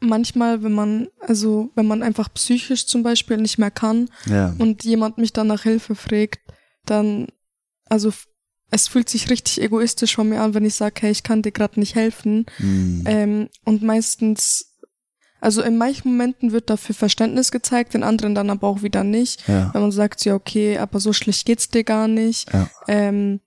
manchmal, 0.00 0.62
wenn 0.62 0.72
man, 0.72 1.08
also 1.20 1.70
wenn 1.74 1.86
man 1.86 2.02
einfach 2.02 2.32
psychisch 2.32 2.86
zum 2.86 3.02
Beispiel 3.02 3.36
nicht 3.36 3.58
mehr 3.58 3.70
kann 3.70 4.08
Ja. 4.26 4.54
und 4.58 4.84
jemand 4.84 5.18
mich 5.18 5.32
dann 5.32 5.48
nach 5.48 5.62
Hilfe 5.64 5.94
fragt, 5.94 6.40
dann, 6.86 7.26
also 7.88 8.12
es 8.70 8.86
fühlt 8.86 9.08
sich 9.08 9.30
richtig 9.30 9.60
egoistisch 9.60 10.14
von 10.14 10.28
mir 10.28 10.40
an, 10.42 10.54
wenn 10.54 10.64
ich 10.64 10.74
sage, 10.74 10.94
hey, 11.00 11.10
ich 11.10 11.22
kann 11.22 11.42
dir 11.42 11.52
gerade 11.52 11.80
nicht 11.80 11.94
helfen. 11.94 12.46
Hm. 12.58 13.04
Ähm, 13.06 13.48
und 13.64 13.82
meistens, 13.82 14.76
also 15.40 15.62
in 15.62 15.78
manchen 15.78 16.10
Momenten 16.12 16.52
wird 16.52 16.68
dafür 16.68 16.94
Verständnis 16.94 17.50
gezeigt, 17.50 17.94
in 17.94 18.02
anderen 18.02 18.34
dann 18.34 18.50
aber 18.50 18.68
auch 18.68 18.82
wieder 18.82 19.04
nicht. 19.04 19.48
ja. 19.48 19.72
Wenn 19.72 19.80
man 19.82 19.92
sagt, 19.92 20.24
ja, 20.24 20.34
okay, 20.34 20.78
aber 20.78 21.00
so 21.00 21.12
schlecht 21.12 21.46
geht's 21.46 21.70
dir 21.70 21.82
gar 21.84 22.08
nicht. 22.08 22.52
Ja. 22.52 22.68
Ähm, 22.88 23.40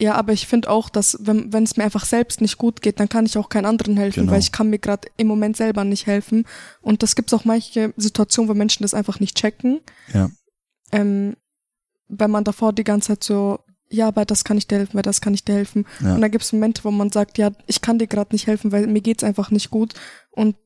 ja, 0.00 0.14
aber 0.14 0.32
ich 0.32 0.46
finde 0.46 0.70
auch, 0.70 0.88
dass 0.88 1.18
wenn 1.20 1.52
es 1.64 1.76
mir 1.76 1.84
einfach 1.84 2.04
selbst 2.04 2.40
nicht 2.40 2.56
gut 2.56 2.82
geht, 2.82 3.00
dann 3.00 3.08
kann 3.08 3.26
ich 3.26 3.36
auch 3.36 3.48
keinen 3.48 3.66
anderen 3.66 3.96
helfen, 3.96 4.20
Genau. 4.20 4.32
weil 4.32 4.40
ich 4.40 4.52
kann 4.52 4.70
mir 4.70 4.78
gerade 4.78 5.08
im 5.16 5.26
Moment 5.26 5.56
selber 5.56 5.84
nicht 5.84 6.06
helfen. 6.06 6.44
Und 6.80 7.02
das 7.02 7.16
gibt's 7.16 7.34
auch 7.34 7.44
manche 7.44 7.92
Situationen, 7.96 8.48
wo 8.48 8.54
Menschen 8.54 8.84
das 8.84 8.94
einfach 8.94 9.18
nicht 9.18 9.36
checken. 9.36 9.80
Ja. 10.14 10.30
Ähm, 10.92 11.36
wenn 12.08 12.30
man 12.30 12.44
davor 12.44 12.72
die 12.72 12.84
ganze 12.84 13.08
Zeit 13.08 13.24
so 13.24 13.58
ja, 13.90 14.10
bei 14.10 14.24
das 14.24 14.44
kann 14.44 14.58
ich 14.58 14.66
dir 14.66 14.76
helfen, 14.78 14.96
bei 14.96 15.02
das 15.02 15.20
kann 15.20 15.34
ich 15.34 15.44
dir 15.44 15.54
helfen. 15.54 15.86
Ja. 16.00 16.14
Und 16.14 16.20
da 16.20 16.28
gibt 16.28 16.44
es 16.44 16.52
Momente, 16.52 16.84
wo 16.84 16.90
man 16.90 17.10
sagt, 17.10 17.38
ja, 17.38 17.50
ich 17.66 17.80
kann 17.80 17.98
dir 17.98 18.06
gerade 18.06 18.34
nicht 18.34 18.46
helfen, 18.46 18.70
weil 18.70 18.86
mir 18.86 19.00
geht's 19.00 19.24
einfach 19.24 19.50
nicht 19.50 19.70
gut. 19.70 19.94
Und 20.30 20.56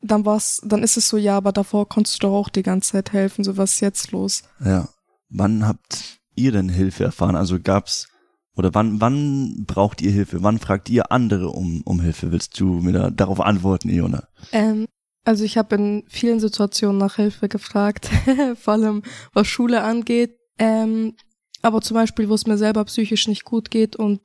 dann 0.00 0.24
war's, 0.24 0.60
dann 0.64 0.82
ist 0.82 0.96
es 0.96 1.08
so, 1.08 1.16
ja, 1.16 1.36
aber 1.36 1.52
davor 1.52 1.88
konntest 1.88 2.16
du 2.22 2.26
doch 2.26 2.34
auch 2.34 2.48
die 2.48 2.62
ganze 2.62 2.92
Zeit 2.92 3.12
helfen. 3.12 3.44
So, 3.44 3.56
was 3.56 3.72
ist 3.74 3.80
jetzt 3.80 4.12
los? 4.12 4.42
Ja. 4.64 4.88
Wann 5.28 5.66
habt 5.66 6.20
ihr 6.34 6.52
denn 6.52 6.68
Hilfe 6.68 7.04
erfahren? 7.04 7.36
Also 7.36 7.58
gab's 7.60 8.08
oder 8.56 8.74
wann 8.74 9.00
wann 9.00 9.64
braucht 9.66 10.00
ihr 10.00 10.10
Hilfe? 10.10 10.42
Wann 10.42 10.58
fragt 10.58 10.88
ihr 10.90 11.10
andere 11.10 11.48
um 11.50 11.82
um 11.84 12.00
Hilfe? 12.00 12.32
Willst 12.32 12.58
du 12.60 12.66
mir 12.80 12.92
da 12.92 13.10
darauf 13.10 13.40
antworten, 13.40 13.88
Iona? 13.88 14.28
Ähm, 14.52 14.86
also 15.24 15.44
ich 15.44 15.56
habe 15.56 15.74
in 15.76 16.04
vielen 16.08 16.38
Situationen 16.40 16.98
nach 16.98 17.16
Hilfe 17.16 17.48
gefragt, 17.48 18.10
vor 18.60 18.74
allem 18.74 19.02
was 19.32 19.46
Schule 19.46 19.82
angeht. 19.82 20.36
Ähm, 20.58 21.14
aber 21.62 21.80
zum 21.80 21.94
Beispiel, 21.94 22.28
wo 22.28 22.34
es 22.34 22.46
mir 22.46 22.58
selber 22.58 22.84
psychisch 22.84 23.26
nicht 23.26 23.44
gut 23.44 23.70
geht 23.70 23.96
und 23.96 24.20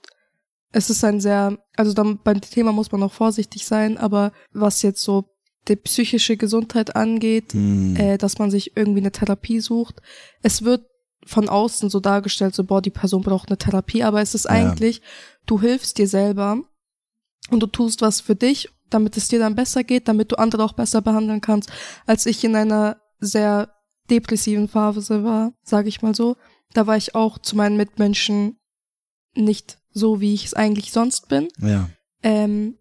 es 0.72 0.90
ist 0.90 1.04
ein 1.04 1.20
sehr, 1.20 1.58
also 1.76 1.94
dann 1.94 2.20
beim 2.24 2.42
Thema 2.42 2.72
muss 2.72 2.92
man 2.92 3.02
auch 3.02 3.14
vorsichtig 3.14 3.66
sein, 3.66 3.98
aber 3.98 4.32
was 4.52 4.82
jetzt 4.84 5.02
so 5.02 5.26
die 5.68 5.76
psychische 5.76 6.38
Gesundheit 6.38 6.96
angeht, 6.96 7.54
Hm. 7.54 7.96
äh, 7.96 8.18
dass 8.18 8.38
man 8.38 8.52
sich 8.52 8.76
irgendwie 8.78 9.00
eine 9.00 9.12
Therapie 9.12 9.60
sucht. 9.62 10.02
Es 10.44 10.64
wird 10.64 10.86
von 11.26 11.50
außen 11.50 11.90
so 11.90 12.00
dargestellt, 12.00 12.56
so, 12.56 12.64
boah, 12.64 12.82
die 12.82 12.90
Person 12.90 13.22
braucht 13.22 13.50
eine 13.50 13.58
Therapie, 13.58 14.04
aber 14.04 14.22
es 14.22 14.34
ist 14.36 14.46
Ja. 14.46 14.52
eigentlich, 14.52 15.02
du 15.46 15.60
hilfst 15.62 15.98
dir 15.98 16.08
selber 16.08 16.58
und 17.52 17.60
du 17.62 17.68
tust 17.68 18.02
was 18.02 18.22
für 18.22 18.36
dich, 18.36 18.70
damit 18.90 19.18
es 19.18 19.28
dir 19.28 19.40
dann 19.40 19.56
besser 19.56 19.84
geht, 19.84 20.08
damit 20.08 20.32
du 20.32 20.38
andere 20.38 20.64
auch 20.64 20.74
besser 20.74 21.02
behandeln 21.02 21.42
kannst. 21.42 21.70
Als 22.06 22.26
ich 22.26 22.44
in 22.44 22.56
einer 22.56 23.00
sehr 23.20 23.70
depressiven 24.10 24.68
Phase 24.68 25.24
war, 25.24 25.54
sage 25.64 25.90
ich 25.90 26.02
mal 26.02 26.16
so, 26.16 26.36
da 26.74 26.88
war 26.88 26.98
ich 26.98 27.14
auch 27.16 27.38
zu 27.38 27.56
meinen 27.56 27.78
Mitmenschen 27.78 28.58
nicht 29.36 29.78
so, 29.92 30.22
wie 30.22 30.34
ich 30.34 30.46
es 30.46 30.54
eigentlich 30.54 30.92
sonst 30.92 31.28
bin. 31.30 31.48
ja. 31.60 31.90
Ähm, 32.24 32.76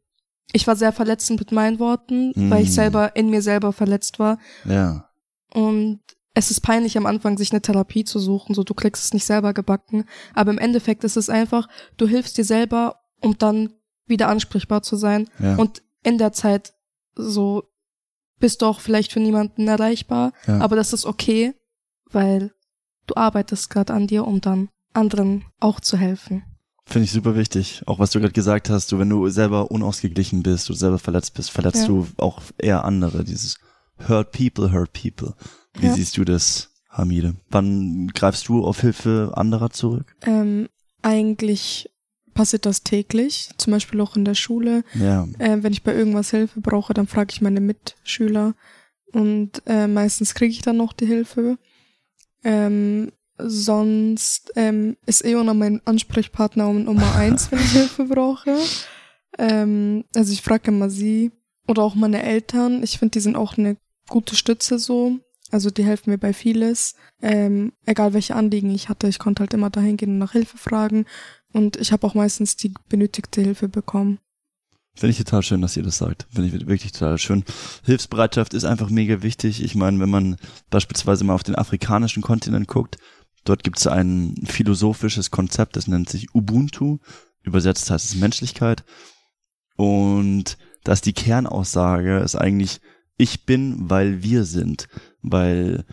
ich 0.52 0.66
war 0.66 0.76
sehr 0.76 0.92
verletzend 0.92 1.38
mit 1.40 1.52
meinen 1.52 1.78
Worten, 1.78 2.32
weil 2.50 2.62
ich 2.62 2.70
Mm. 2.70 2.72
selber 2.72 3.14
in 3.16 3.28
mir 3.28 3.42
selber 3.42 3.72
verletzt 3.74 4.18
war. 4.18 4.38
Ja. 4.64 5.10
Und 5.52 6.00
es 6.38 6.50
ist 6.52 6.60
peinlich 6.60 6.96
am 6.96 7.06
Anfang, 7.06 7.36
sich 7.36 7.50
eine 7.50 7.60
Therapie 7.60 8.04
zu 8.04 8.20
suchen, 8.20 8.54
so 8.54 8.62
du 8.62 8.72
kriegst 8.72 9.04
es 9.04 9.12
nicht 9.12 9.24
selber 9.24 9.52
gebacken. 9.52 10.04
Aber 10.34 10.52
im 10.52 10.58
Endeffekt 10.58 11.02
ist 11.02 11.16
es 11.16 11.28
einfach, 11.28 11.68
du 11.96 12.06
hilfst 12.06 12.38
dir 12.38 12.44
selber, 12.44 13.00
um 13.20 13.36
dann 13.36 13.74
wieder 14.06 14.28
ansprechbar 14.28 14.82
zu 14.82 14.96
sein. 14.96 15.28
Ja. 15.40 15.56
Und 15.56 15.82
in 16.04 16.16
der 16.16 16.32
Zeit 16.32 16.74
so 17.16 17.64
bist 18.38 18.62
du 18.62 18.66
auch 18.66 18.78
vielleicht 18.78 19.12
für 19.12 19.18
niemanden 19.20 19.66
erreichbar. 19.66 20.32
Ja. 20.46 20.60
Aber 20.60 20.76
das 20.76 20.92
ist 20.92 21.04
okay, 21.06 21.54
weil 22.10 22.52
du 23.08 23.16
arbeitest 23.16 23.68
gerade 23.70 23.92
an 23.92 24.06
dir, 24.06 24.24
um 24.24 24.40
dann 24.40 24.68
anderen 24.94 25.44
auch 25.58 25.80
zu 25.80 25.96
helfen. 25.96 26.44
Finde 26.86 27.04
ich 27.04 27.12
super 27.12 27.34
wichtig. 27.34 27.82
Auch 27.86 27.98
was 27.98 28.12
du 28.12 28.20
gerade 28.20 28.32
gesagt 28.32 28.70
hast, 28.70 28.92
du, 28.92 28.98
wenn 29.00 29.10
du 29.10 29.28
selber 29.28 29.72
unausgeglichen 29.72 30.44
bist, 30.44 30.68
du 30.68 30.72
selber 30.72 31.00
verletzt 31.00 31.34
bist, 31.34 31.50
verletzt 31.50 31.82
Ja. 31.82 31.88
du 31.88 32.06
auch 32.16 32.40
eher 32.56 32.84
andere. 32.84 33.24
Dieses 33.24 33.58
Hurt 34.06 34.30
People, 34.32 34.72
Hurt 34.72 34.92
People. 34.92 35.34
Wie 35.74 35.86
Ja. 35.86 35.94
siehst 35.94 36.16
du 36.16 36.24
das, 36.24 36.70
Hamide? 36.90 37.34
Wann 37.50 38.08
greifst 38.08 38.48
du 38.48 38.64
auf 38.64 38.80
Hilfe 38.80 39.32
anderer 39.34 39.70
zurück? 39.70 40.14
Ähm, 40.22 40.68
eigentlich 41.02 41.90
passiert 42.34 42.66
das 42.66 42.82
täglich, 42.84 43.50
zum 43.58 43.72
Beispiel 43.72 44.00
auch 44.00 44.16
in 44.16 44.24
der 44.24 44.34
Schule. 44.34 44.84
Ja. 44.94 45.26
Äh, 45.38 45.62
wenn 45.62 45.72
ich 45.72 45.82
bei 45.82 45.94
irgendwas 45.94 46.30
Hilfe 46.30 46.60
brauche, 46.60 46.94
dann 46.94 47.06
frage 47.06 47.32
ich 47.32 47.40
meine 47.40 47.60
Mitschüler 47.60 48.54
und 49.12 49.62
äh, 49.66 49.86
meistens 49.88 50.34
kriege 50.34 50.52
ich 50.52 50.62
dann 50.62 50.76
noch 50.76 50.92
die 50.92 51.06
Hilfe. 51.06 51.58
Ähm, 52.44 53.10
sonst 53.38 54.52
ähm, 54.56 54.96
ist 55.06 55.24
Eona 55.24 55.54
mein 55.54 55.80
Ansprechpartner 55.84 56.68
um 56.68 56.84
Nummer 56.84 57.14
eins, 57.16 57.50
wenn 57.50 57.58
ich 57.58 57.72
Hilfe 57.72 58.04
brauche. 58.04 58.56
Ähm, 59.38 60.04
also 60.14 60.32
ich 60.32 60.42
frage 60.42 60.70
immer 60.70 60.90
sie 60.90 61.30
oder 61.66 61.82
auch 61.82 61.94
meine 61.94 62.22
Eltern. 62.22 62.82
Ich 62.82 62.98
finde, 62.98 63.12
die 63.12 63.20
sind 63.20 63.36
auch 63.36 63.58
eine 63.58 63.76
gute 64.08 64.36
Stütze 64.36 64.78
so. 64.78 65.18
Also 65.50 65.70
die 65.70 65.84
helfen 65.84 66.10
mir 66.10 66.18
bei 66.18 66.32
vieles. 66.32 66.94
Ähm, 67.22 67.72
egal 67.86 68.12
welche 68.12 68.36
Anliegen 68.36 68.70
ich 68.70 68.88
hatte, 68.88 69.08
ich 69.08 69.18
konnte 69.18 69.40
halt 69.40 69.54
immer 69.54 69.70
dahin 69.70 69.96
gehen 69.96 70.10
und 70.10 70.18
nach 70.18 70.32
Hilfe 70.32 70.58
fragen. 70.58 71.06
Und 71.52 71.76
ich 71.76 71.92
habe 71.92 72.06
auch 72.06 72.14
meistens 72.14 72.56
die 72.56 72.74
benötigte 72.88 73.40
Hilfe 73.40 73.68
bekommen. 73.68 74.18
Finde 74.94 75.12
ich 75.12 75.18
total 75.18 75.42
schön, 75.42 75.62
dass 75.62 75.76
ihr 75.76 75.84
das 75.84 75.98
sagt. 75.98 76.26
Finde 76.30 76.48
ich 76.48 76.66
wirklich 76.66 76.92
total 76.92 77.18
schön. 77.18 77.44
Hilfsbereitschaft 77.84 78.52
ist 78.52 78.64
einfach 78.64 78.90
mega 78.90 79.22
wichtig. 79.22 79.62
Ich 79.62 79.74
meine, 79.76 80.00
wenn 80.00 80.10
man 80.10 80.36
beispielsweise 80.70 81.22
mal 81.24 81.34
auf 81.34 81.44
den 81.44 81.54
afrikanischen 81.54 82.22
Kontinent 82.22 82.66
guckt, 82.66 82.98
dort 83.44 83.62
gibt 83.62 83.78
es 83.78 83.86
ein 83.86 84.34
philosophisches 84.44 85.30
Konzept, 85.30 85.76
das 85.76 85.86
nennt 85.86 86.08
sich 86.08 86.34
Ubuntu. 86.34 86.98
Übersetzt 87.42 87.90
heißt 87.90 88.04
es 88.06 88.16
Menschlichkeit. 88.16 88.84
Und 89.76 90.58
dass 90.82 91.00
die 91.00 91.12
Kernaussage 91.12 92.18
ist 92.18 92.34
eigentlich, 92.34 92.80
ich 93.16 93.46
bin, 93.46 93.88
weil 93.88 94.22
wir 94.22 94.44
sind. 94.44 94.88
Weil 95.22 95.84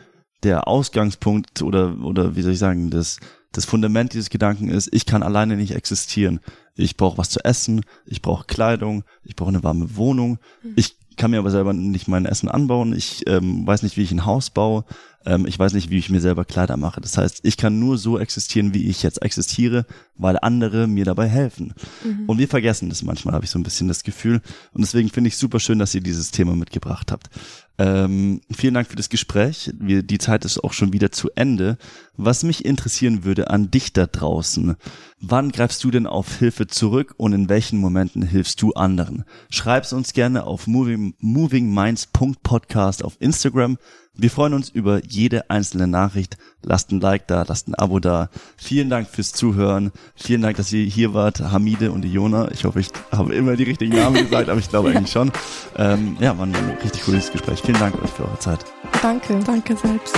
der 0.44 0.68
Ausgangspunkt 0.68 1.62
oder, 1.62 1.98
oder 2.04 2.36
wie 2.36 2.42
soll 2.42 2.54
ich 2.54 2.60
sagen, 2.60 2.90
das, 2.90 3.20
das 3.52 3.66
Fundament 3.66 4.14
dieses 4.14 4.30
Gedanken 4.30 4.70
ist, 4.70 4.94
ich 4.94 5.06
kann 5.06 5.24
alleine 5.24 5.56
nicht 5.56 5.76
existieren. 5.76 6.40
Ich 6.76 6.98
brauche 6.98 7.18
was 7.18 7.30
zu 7.30 7.44
essen, 7.44 7.82
ich 8.06 8.22
brauche 8.22 8.46
Kleidung, 8.46 9.04
ich 9.24 9.36
brauche 9.36 9.50
eine 9.50 9.64
warme 9.64 9.96
Wohnung. 9.96 10.40
Ich 10.76 10.98
kann 11.16 11.32
mir 11.32 11.40
aber 11.40 11.52
selber 11.52 11.74
nicht 11.74 12.08
mein 12.08 12.26
Essen 12.26 12.50
anbauen. 12.50 12.94
Ich 12.94 13.28
ähm, 13.28 13.66
weiß 13.66 13.84
nicht, 13.84 13.98
wie 13.98 14.04
ich 14.04 14.12
ein 14.12 14.26
Haus 14.26 14.50
baue. 14.50 14.84
Ähm, 15.26 15.46
ich 15.46 15.58
weiß 15.58 15.74
nicht, 15.74 15.90
wie 15.90 15.98
ich 15.98 16.10
mir 16.10 16.22
selber 16.22 16.46
Kleider 16.46 16.78
mache. 16.78 17.02
Das 17.02 17.18
heißt, 17.18 17.42
ich 17.44 17.58
kann 17.58 17.80
nur 17.80 17.98
so 17.98 18.20
existieren, 18.20 18.74
wie 18.74 18.88
ich 18.88 19.04
jetzt 19.04 19.22
existiere, 19.22 19.86
weil 20.16 20.38
andere 20.42 20.88
mir 20.88 21.06
dabei 21.06 21.28
helfen. 21.28 21.74
Und 22.28 22.38
wir 22.38 22.48
vergessen 22.48 22.90
das 22.90 23.04
manchmal, 23.04 23.34
habe 23.34 23.46
ich 23.46 23.52
so 23.52 23.60
ein 23.60 23.64
bisschen 23.64 23.88
das 23.88 24.04
Gefühl. 24.04 24.42
Und 24.74 24.82
deswegen 24.82 25.10
finde 25.10 25.30
ich 25.30 25.38
super 25.38 25.60
schön, 25.60 25.80
dass 25.80 25.96
ihr 25.96 26.02
dieses 26.02 26.32
Thema 26.32 26.56
mitgebracht 26.56 27.12
habt. 27.12 27.30
Ähm, 27.78 28.40
vielen 28.52 28.74
Dank 28.74 28.88
für 28.88 28.96
das 28.96 29.10
Gespräch. 29.10 29.72
Wir, 29.78 30.02
die 30.02 30.18
Zeit 30.18 30.46
ist 30.46 30.64
auch 30.64 30.72
schon 30.72 30.94
wieder 30.94 31.12
zu 31.12 31.30
Ende. 31.36 31.78
Was 32.16 32.44
mich 32.44 32.64
interessieren 32.64 33.26
würde 33.26 33.50
an 33.50 33.70
dich 33.70 33.92
da 33.92 34.06
draußen, 34.06 34.76
wann 35.20 35.52
greifst 35.52 35.84
du 35.84 35.92
denn 35.92 36.08
auf 36.08 36.38
Hilfe 36.38 36.68
zurück 36.68 37.14
und 37.18 37.34
in 37.34 37.50
welchen 37.50 37.80
Momenten 37.80 38.22
hilfst 38.22 38.62
du 38.62 38.72
anderen? 38.74 39.26
Schreib's 39.50 39.92
uns 39.92 40.14
gerne 40.14 40.46
auf 40.46 40.68
moving, 40.68 41.16
movingminds.podcast 41.20 43.04
auf 43.04 43.18
Instagram. 43.20 43.78
Wir 44.18 44.32
freuen 44.32 44.54
uns 44.54 44.70
über 44.70 45.04
jede 45.04 45.50
einzelne 45.50 45.88
Nachricht. 45.88 46.38
Lasst 46.62 46.92
ein 46.92 47.00
Like 47.00 47.28
da, 47.28 47.44
lasst 47.48 47.68
ein 47.68 47.76
Abo 47.76 48.00
da. 48.00 48.30
Vielen 48.58 48.90
Dank 48.90 49.10
fürs 49.10 49.34
Zuhören. 49.34 49.92
Vielen 50.16 50.42
Dank, 50.42 50.58
dass 50.58 50.72
ihr 50.72 50.86
hier 50.86 51.14
wart, 51.14 51.40
Hamide 51.40 51.92
und 51.92 52.06
Iona. 52.06 52.50
Ich 52.52 52.66
hoffe, 52.66 52.80
ich 52.80 52.90
habe 53.12 53.34
immer 53.36 53.56
die 53.56 53.64
richtigen 53.64 53.96
Namen 53.96 54.24
gesagt, 54.24 54.50
aber 54.50 54.60
ich 54.60 54.70
glaube 54.70 54.90
eigentlich 54.90 55.12
schon. 55.12 55.32
Ähm, 55.78 56.18
ja, 56.20 56.38
war 56.38 56.46
ein 56.46 56.56
richtig 56.84 57.04
cooles 57.04 57.32
Gespräch. 57.32 57.62
Vielen 57.62 57.80
Dank 57.80 58.02
euch 58.02 58.10
für 58.10 58.24
eure 58.24 58.40
Zeit. 58.40 58.66
Danke. 59.02 59.40
Danke 59.46 59.76
selbst. 59.76 60.16